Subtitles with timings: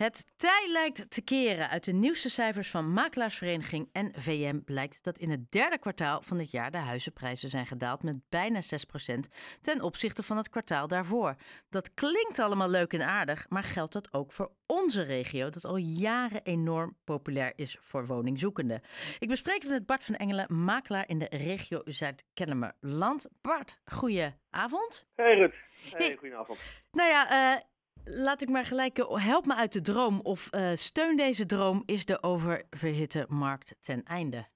[0.00, 1.68] Het tij lijkt te keren.
[1.68, 6.38] Uit de nieuwste cijfers van Makelaarsvereniging en VM blijkt dat in het derde kwartaal van
[6.38, 9.28] dit jaar de huizenprijzen zijn gedaald met bijna 6%
[9.60, 11.34] ten opzichte van het kwartaal daarvoor.
[11.70, 15.76] Dat klinkt allemaal leuk en aardig, maar geldt dat ook voor onze regio, dat al
[15.76, 18.82] jaren enorm populair is voor woningzoekenden?
[19.18, 23.28] Ik bespreek het met Bart van Engelen, makelaar in de regio Zuid-Kennemerland.
[23.40, 25.06] Bart, goeie avond.
[25.14, 25.54] Hey Rut,
[25.90, 26.16] hey, hey.
[26.16, 26.58] goedenavond.
[26.90, 27.60] Nou ja, uh,
[28.04, 31.82] laat ik maar gelijk, eh, help me uit de droom of uh, steun deze droom,
[31.86, 34.46] is de oververhitte markt ten einde?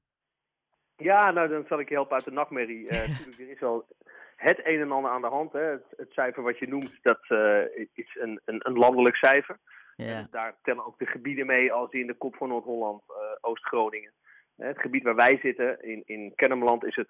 [0.96, 2.86] Ja, nou dan zal ik je helpen uit de nachtmerrie.
[2.92, 3.86] Uh, er is al
[4.36, 5.52] het een en ander aan de hand.
[5.52, 5.60] Hè.
[5.60, 7.20] Het, het cijfer wat je noemt, dat
[7.94, 9.58] is een, een, een, landelijk cijfer.
[9.96, 10.28] Ja.
[10.30, 13.02] daar tellen ook de gebieden mee als die in de kop van Noord-Holland,
[13.40, 14.12] Oost-Groningen.
[14.56, 17.08] Het gebied waar wij zitten, in, in Kennemerland, is het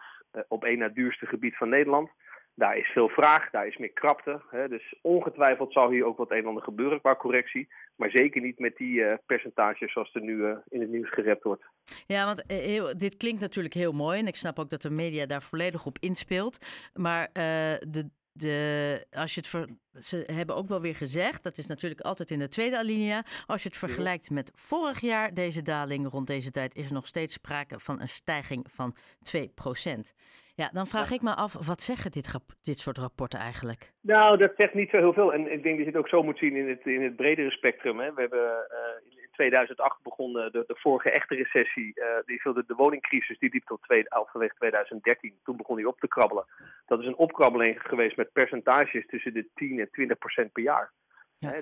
[0.48, 2.10] op één na duurste gebied van Nederland.
[2.56, 4.40] Daar is veel vraag, daar is meer krapte.
[4.50, 7.68] Hè, dus ongetwijfeld zal hier ook wat een en ander gebeuren qua correctie.
[7.96, 11.42] Maar zeker niet met die uh, percentages zoals er nu uh, in het nieuws gerept
[11.42, 11.64] wordt.
[12.06, 14.18] Ja, want uh, heel, dit klinkt natuurlijk heel mooi.
[14.18, 16.58] En ik snap ook dat de media daar volledig op inspeelt.
[16.94, 19.68] Maar de, de, als je het ver,
[20.00, 23.24] ze hebben ook wel weer gezegd, dat is natuurlijk altijd in de tweede alinea.
[23.46, 27.06] Als je het vergelijkt met vorig jaar, deze daling rond deze tijd, is er nog
[27.06, 28.96] steeds sprake van een stijging van
[29.36, 30.14] 2%.
[30.56, 33.92] Ja, dan vraag ik me af, wat zeggen dit, dit soort rapporten eigenlijk?
[34.00, 35.32] Nou, dat zegt niet zo heel veel.
[35.32, 37.50] En ik denk dat je het ook zo moet zien in het, in het bredere
[37.50, 37.98] spectrum.
[37.98, 38.14] Hè.
[38.14, 38.66] We hebben
[39.10, 41.92] uh, in 2008 begonnen de, de vorige echte recessie.
[41.94, 45.34] Uh, die de, de woningcrisis, die liep tot twee, halverwege 2013.
[45.44, 46.44] Toen begon die op te krabbelen.
[46.86, 50.92] Dat is een opkrabbeling geweest met percentages tussen de 10 en 20 procent per jaar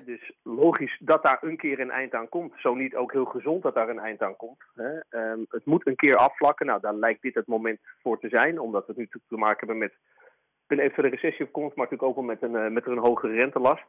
[0.05, 2.53] dus logisch dat daar een keer een eind aan komt.
[2.55, 4.63] Zo niet ook heel gezond dat daar een eind aan komt.
[5.09, 6.65] Um, het moet een keer afvlakken.
[6.65, 8.59] Nou, daar lijkt dit het moment voor te zijn.
[8.59, 9.93] Omdat we nu te maken hebben met
[10.67, 11.75] een eventuele recessie op komst.
[11.75, 13.85] Maar natuurlijk ook wel met een, uh, met een hogere rentelast.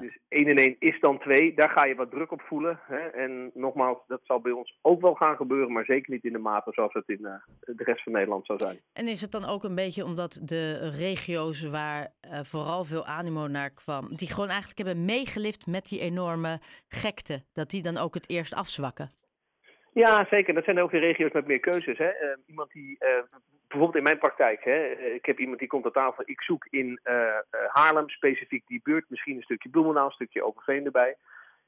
[0.00, 1.54] Dus 1 en 1 is dan 2.
[1.54, 2.80] Daar ga je wat druk op voelen.
[2.82, 2.98] Hè?
[2.98, 5.72] En nogmaals, dat zal bij ons ook wel gaan gebeuren.
[5.72, 8.58] Maar zeker niet in de mate zoals het in uh, de rest van Nederland zou
[8.58, 8.80] zijn.
[8.92, 13.46] En is het dan ook een beetje omdat de regio's waar uh, vooral veel animo
[13.46, 14.16] naar kwam.
[14.16, 17.42] die gewoon eigenlijk hebben meegelift met die enorme gekte.
[17.52, 19.10] dat die dan ook het eerst afzwakken?
[19.92, 20.54] Ja, zeker.
[20.54, 21.98] Dat zijn ook de regio's met meer keuzes.
[21.98, 22.08] Hè.
[22.08, 23.08] Uh, iemand die, uh,
[23.68, 26.22] bijvoorbeeld in mijn praktijk, hè, eh, ik heb iemand die komt aan tafel.
[26.26, 30.84] Ik zoek in uh, Haarlem specifiek die buurt, misschien een stukje Bloemendaal, een stukje Overveen
[30.84, 31.16] erbij.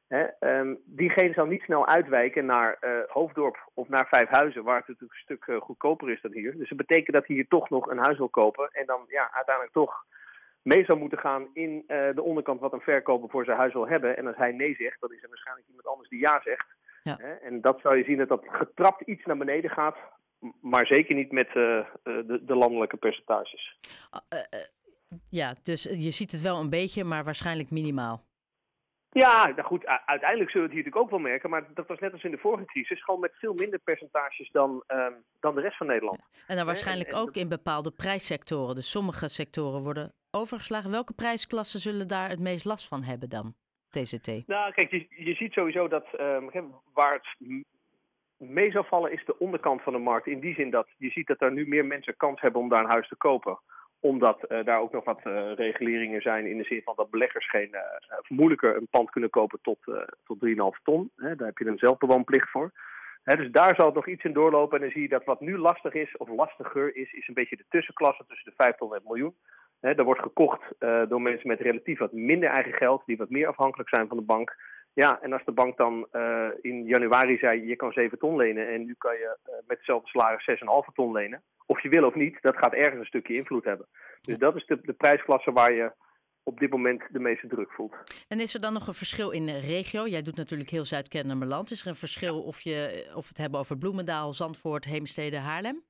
[0.09, 0.27] Hè.
[0.59, 5.37] Um, diegene zal niet snel uitwijken naar Hoofddorp of naar Vijfhuizen, waar het natuurlijk een
[5.37, 6.57] stuk goedkoper is dan hier.
[6.57, 9.31] Dus dat betekent dat hij hier toch nog een huis wil kopen en dan ja,
[9.33, 10.05] uiteindelijk toch
[10.63, 14.17] mee zou moeten gaan in de onderkant wat een verkoper voor zijn huis wil hebben.
[14.17, 16.67] En als hij nee zegt, dan is er waarschijnlijk iemand anders die ja zegt.
[17.05, 17.19] Ja.
[17.19, 19.97] En dat zou je zien dat dat getrapt iets naar beneden gaat,
[20.61, 21.55] maar zeker niet met uh,
[22.03, 23.79] de, de, landelijke percentages.
[24.13, 24.41] Uh,
[25.31, 28.25] ja, dus je ziet het wel een beetje, maar waarschijnlijk minimaal.
[29.11, 31.99] Ja, nou goed, uiteindelijk zullen we het hier natuurlijk ook wel merken, maar dat was
[31.99, 35.07] net als in de vorige crisis, gewoon met veel minder percentages dan, uh,
[35.41, 36.19] dan de rest van Nederland.
[36.47, 38.75] En dan waarschijnlijk en, en, ook in bepaalde prijssectoren.
[38.75, 40.91] Dus sommige sectoren worden overgeslagen.
[40.91, 43.55] Welke prijsklassen zullen daar het meest last van hebben dan?
[44.47, 46.51] Nou, kijk, je, je ziet sowieso dat um,
[46.93, 47.65] waar het
[48.37, 50.27] mee zou vallen is de onderkant van de markt.
[50.27, 52.85] In die zin dat je ziet dat er nu meer mensen kans hebben om daar
[52.85, 53.59] een huis te kopen
[54.05, 57.51] omdat uh, daar ook nog wat uh, reguleringen zijn in de zin van dat beleggers
[57.51, 57.81] geen, uh,
[58.29, 59.79] moeilijker een pand kunnen kopen tot,
[60.25, 61.11] tot 3,5 ton.
[61.17, 62.73] Daar heb je een zelfbewoonplicht voor.
[63.25, 64.77] Dus daar zal het nog iets in doorlopen.
[64.77, 67.57] En dan zie je dat wat nu lastig is, of lastiger is, is een beetje
[67.57, 69.35] de tussenklasse tussen de 5 ton en het miljoen.
[69.85, 73.47] Er wordt gekocht uh, door mensen met relatief wat minder eigen geld, die wat meer
[73.47, 74.57] afhankelijk zijn van de bank.
[74.93, 78.69] Ja, en als de bank dan uh, in januari zei, je kan 7 ton lenen
[78.69, 80.51] en nu kan je uh, met hetzelfde salaris
[80.89, 83.87] 6,5 ton lenen, of je wil of niet, dat gaat ergens een stukje invloed hebben.
[84.21, 85.93] Dus dat is de, de prijsklasse waar je
[86.43, 87.95] op dit moment de meeste druk voelt.
[88.29, 90.07] En is er dan nog een verschil in de regio?
[90.07, 91.71] Jij doet natuurlijk heel Zuid-Kennemerland.
[91.71, 95.85] Is er een verschil of, je, of het hebben over Bloemendaal, Zandvoort, Heemstede, Haarlem?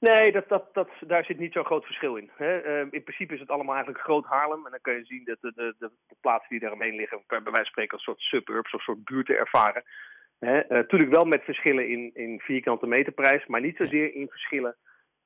[0.00, 2.30] Nee, dat, dat, daar zit niet zo'n groot verschil in.
[2.36, 2.64] Hè.
[2.64, 4.64] Uh, in principe is het allemaal eigenlijk groot Haarlem.
[4.64, 7.56] En dan kun je zien dat de, de, de, plaatsen die daaromheen liggen, bij wijze
[7.56, 9.82] van spreken als soort suburbs of soort buurten ervaren.
[10.38, 10.64] Hè.
[10.64, 14.76] Uh, natuurlijk wel met verschillen in, in vierkante meterprijs, maar niet zozeer in verschillen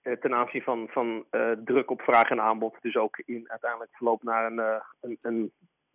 [0.03, 1.27] uh, ten aanzien van, van
[1.65, 2.77] druk op vraag en aanbod.
[2.81, 5.53] Dus ook in uiteindelijk verloop naar een, een, een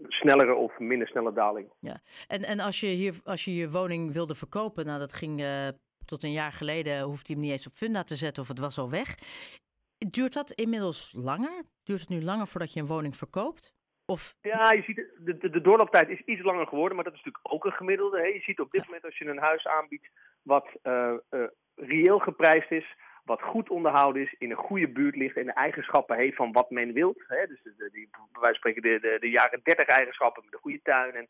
[0.08, 1.72] snellere of minder snelle daling.
[1.80, 5.42] Ja, en, en als, je hier, als je je woning wilde verkopen, nou dat ging
[6.08, 8.60] tot een jaar geleden hoefde hij hem niet eens op Funda te zetten of het
[8.60, 9.16] was al weg.
[9.98, 11.64] Duurt dat inmiddels langer?
[11.84, 13.74] Duurt het nu langer voordat je een woning verkoopt?
[14.06, 14.36] Of...
[14.42, 17.54] Ja, je ziet, de, de, de doorlooptijd is iets langer geworden, maar dat is natuurlijk
[17.54, 18.18] ook een gemiddelde.
[18.18, 18.26] Hè?
[18.26, 20.10] Je ziet op dit moment als je een huis aanbiedt
[20.42, 21.44] wat uh, uh,
[21.76, 26.18] reëel geprijsd is, wat goed onderhouden is, in een goede buurt ligt en de eigenschappen
[26.18, 27.24] heeft van wat men wilt.
[27.28, 27.48] Hè?
[27.48, 31.14] Dus de, die, van spreken de, de, de jaren 30 eigenschappen met een goede tuin
[31.14, 31.28] en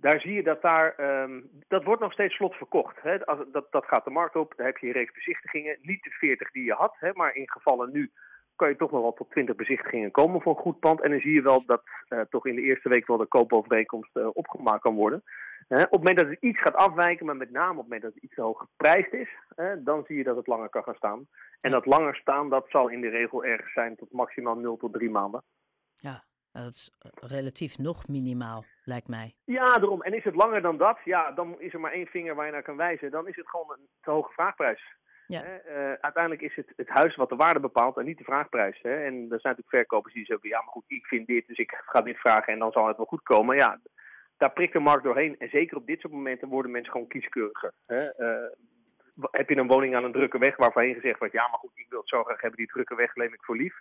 [0.00, 2.96] daar zie je dat daar, ehm, dat wordt nog steeds vlot verkocht.
[3.02, 3.18] Hè?
[3.52, 5.78] Dat, dat gaat de markt op, daar heb je een reeks bezichtigingen.
[5.82, 8.10] Niet de 40 die je had, hè, maar in gevallen nu
[8.56, 11.00] kan je toch nog wel tot 20 bezichtigingen komen voor een goed pand.
[11.02, 14.16] En dan zie je wel dat uh, toch in de eerste week wel de koopovereenkomst
[14.16, 15.22] uh, opgemaakt kan worden.
[15.68, 18.02] Uh, op het moment dat het iets gaat afwijken, maar met name op het moment
[18.02, 19.28] dat het iets te hoog geprijsd is,
[19.78, 21.26] dan zie je dat het langer kan gaan staan.
[21.60, 24.92] En dat langer staan, dat zal in de regel ergens zijn tot maximaal 0 tot
[24.92, 25.42] 3 maanden.
[25.96, 26.24] Ja,
[26.62, 29.34] dat is relatief nog minimaal, lijkt mij.
[29.44, 30.02] Ja, daarom.
[30.02, 32.52] En is het langer dan dat, ja, dan is er maar één vinger waar je
[32.52, 33.10] naar kan wijzen.
[33.10, 34.96] Dan is het gewoon een te hoge vraagprijs.
[35.26, 35.42] Ja.
[35.44, 38.78] Uh, uiteindelijk is het het huis wat de waarde bepaalt en niet de vraagprijs.
[38.82, 39.04] Hè?
[39.04, 41.82] En er zijn natuurlijk verkopers die zeggen, ja, maar goed, ik vind dit, dus ik
[41.86, 43.56] ga dit vragen en dan zal het wel goed komen.
[43.56, 43.80] Ja,
[44.36, 45.38] daar prikt de markt doorheen.
[45.38, 47.72] En zeker op dit soort momenten worden mensen gewoon kieskeuriger.
[47.86, 48.02] Hè?
[48.18, 48.50] Uh,
[49.30, 51.86] heb je een woning aan een drukke weg waarvan gezegd wordt, ja, maar goed, ik
[51.88, 53.80] wil het zo graag hebben, die drukke weg neem ik voor lief.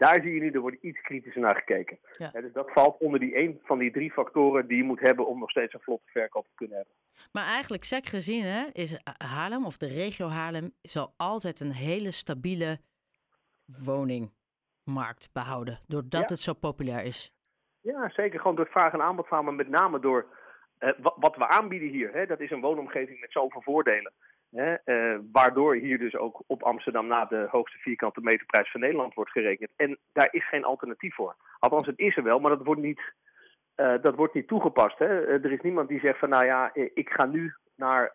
[0.00, 1.98] Daar zie je nu, er wordt iets kritischer naar gekeken.
[2.16, 2.30] Ja.
[2.30, 5.38] dus dat valt onder die een van die drie factoren die je moet hebben om
[5.38, 6.94] nog steeds een vlotte verkoop te kunnen hebben.
[7.32, 12.10] Maar eigenlijk, sec gezien, hè, is Haarlem of de regio Haarlem zal altijd een hele
[12.10, 12.80] stabiele
[13.64, 15.78] woningmarkt behouden.
[15.86, 16.26] Doordat ja.
[16.26, 17.32] het zo populair is.
[17.80, 18.40] Ja, zeker.
[18.40, 20.26] Gewoon door vraag en aanbod van, maar met name door
[20.78, 22.12] uh, wat we aanbieden hier.
[22.12, 24.12] Hè, dat is een woonomgeving met zoveel voordelen.
[24.52, 29.30] Uh, waardoor hier dus ook op Amsterdam na de hoogste vierkante meterprijs van Nederland wordt
[29.30, 29.70] gerekend.
[29.76, 31.34] En daar is geen alternatief voor.
[31.58, 33.00] Althans, het is er wel, maar dat wordt niet,
[33.76, 34.98] uh, dat wordt niet toegepast.
[34.98, 35.26] Hè.
[35.26, 38.12] Uh, er is niemand die zegt van nou ja, ik ga nu naar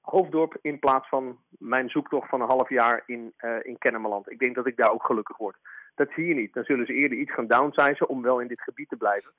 [0.00, 4.30] Hoofddorp in plaats van mijn zoektocht van een half jaar in, in Kennemerland.
[4.30, 5.56] Ik denk dat ik daar ook gelukkig word.
[5.94, 6.54] Dat zie je niet.
[6.54, 9.30] Dan zullen ze eerder iets gaan downsizen om wel in dit gebied te blijven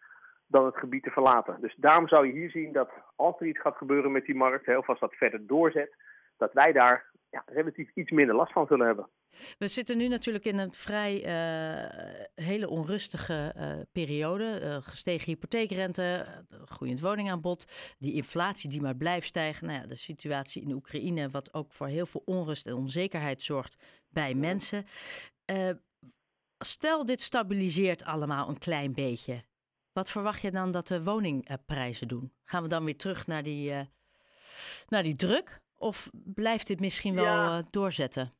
[0.47, 1.57] dan het gebied te verlaten.
[1.61, 4.65] Dus daarom zou je hier zien dat als er iets gaat gebeuren met die markt,
[4.65, 5.95] hè, of als dat verder doorzet,
[6.37, 9.09] dat wij daar ja, relatief iets minder last van zullen hebben.
[9.57, 14.59] We zitten nu natuurlijk in een vrij uh, hele onrustige uh, periode.
[14.61, 16.25] Uh, gestegen hypotheekrente,
[16.65, 17.65] groeiend woningaanbod,
[17.97, 19.67] die inflatie die maar blijft stijgen.
[19.67, 23.77] Nou ja, de situatie in Oekraïne, wat ook voor heel veel onrust en onzekerheid zorgt
[24.09, 24.85] bij mensen.
[26.59, 29.43] stel, dit stabiliseert allemaal een klein beetje.
[29.91, 32.33] Wat verwacht je dan dat de woningprijzen doen?
[32.43, 33.73] Gaan we dan weer terug naar die,
[34.87, 35.63] naar die druk?
[35.77, 37.57] Of blijft dit misschien wel ja.
[37.57, 38.31] uh, doorzetten?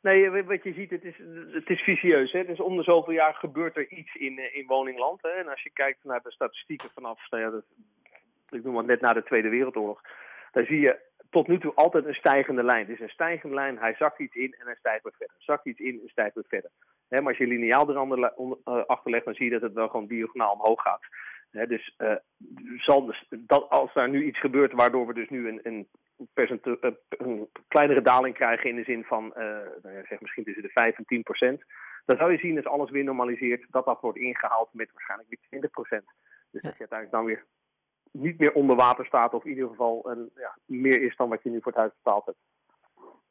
[0.00, 1.18] Nee, wat je ziet, het is,
[1.52, 2.32] het is vicieus.
[2.32, 2.44] Hè?
[2.44, 5.22] Dus om de zoveel jaar gebeurt er iets in, eh, in woningland.
[5.22, 5.28] Hè?
[5.28, 7.64] En als je kijkt naar de statistieken vanaf, nou ja, dat,
[8.50, 10.00] ik noem het net na de Tweede Wereldoorlog,
[10.52, 10.98] dan zie je
[11.30, 12.86] tot nu toe altijd een stijgende lijn.
[12.86, 15.36] Het is een stijgende lijn, hij zakt iets in en hij stijgt weer verder.
[15.38, 16.70] Zakt iets in en stijgt weer verder.
[17.08, 20.06] Hè, maar als je lineaal erachter uh, achterlegt, dan zie je dat het wel gewoon
[20.06, 21.02] diagonaal omhoog gaat.
[21.64, 22.14] Dus uh,
[22.76, 25.88] zal dus, dat, als daar nu iets gebeurt waardoor we dus nu een, een
[26.34, 26.60] een,
[27.08, 29.44] een kleinere daling krijgen in de zin van uh,
[29.82, 31.62] nou ja, zeg misschien tussen de 5 en 10 procent.
[32.04, 35.38] Dan zou je zien als alles weer normaliseert dat dat wordt ingehaald met waarschijnlijk weer
[35.48, 36.04] 20 procent.
[36.50, 37.44] Dus dat je uiteindelijk dan weer
[38.10, 41.42] niet meer onder water staat of in ieder geval een, ja, meer is dan wat
[41.42, 42.38] je nu voor het huis betaald hebt.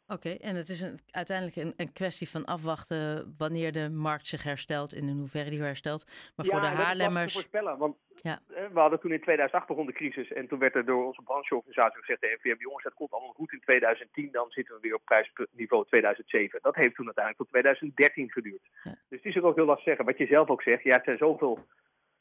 [0.07, 4.27] Oké, okay, en het is een, uiteindelijk een, een, kwestie van afwachten wanneer de markt
[4.27, 6.05] zich herstelt en in hoeverre die herstelt.
[6.35, 7.33] Maar ja, voor de Haarlemmers.
[7.33, 8.39] te voorspellen, want ja.
[8.47, 11.99] we hadden toen in 2008 begon de crisis en toen werd er door onze brancheorganisatie
[11.99, 15.05] gezegd: de NVM, jongens, dat komt allemaal goed in 2010, dan zitten we weer op
[15.05, 16.59] prijsniveau 2007.
[16.61, 18.61] Dat heeft toen uiteindelijk tot 2013 geduurd.
[18.83, 18.91] Ja.
[19.09, 20.05] Dus het is ook heel lastig zeggen.
[20.05, 21.65] Wat je zelf ook zegt, ja, het zijn zoveel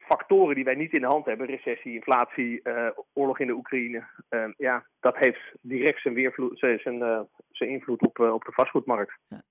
[0.04, 4.04] factoren die wij niet in de hand hebben, recessie, inflatie, uh, oorlog in de Oekraïne,
[4.30, 9.18] uh, ja, dat heeft direct zijn, weervloed, zijn, uh, zijn invloed op, op de vastgoedmarkt.
[9.28, 9.42] Ja.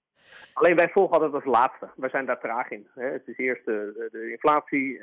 [0.53, 1.89] Alleen wij volgen altijd als laatste.
[1.95, 2.87] Wij zijn daar traag in.
[2.95, 3.05] Hè.
[3.05, 5.01] Het is eerst de, de inflatie,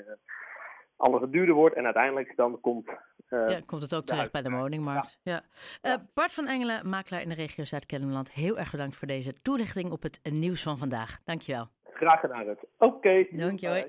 [0.97, 2.91] alles wat duurder wordt en uiteindelijk dan komt...
[3.29, 5.19] ja, komt het ook terecht bij de woningmarkt.
[5.23, 5.41] Ja.
[5.83, 6.07] ja.
[6.15, 8.33] Bart van Engelen, makelaar in de regio Zuid-Kennemerland.
[8.33, 11.19] Heel erg bedankt voor deze toelichting op het nieuws van vandaag.
[11.25, 11.69] Dankjewel.
[11.93, 12.49] Graag gedaan.
[12.51, 12.67] Oké.
[12.79, 13.29] Okay.
[13.31, 13.85] Dankjewel.